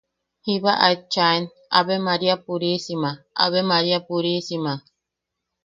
[0.45, 3.11] Jiba aet chaen: –¡Ave María purísima!
[3.43, 4.73] ¡Ave María purísima!